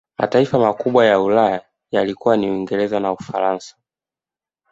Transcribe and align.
Mataifa 0.19 0.59
makubwa 0.59 1.05
ya 1.05 1.19
Ulaya 1.21 1.61
yalikuwa 1.91 2.37
ni 2.37 2.51
Uingereza 2.51 2.99
na 2.99 3.11
Ufaransa 3.11 3.75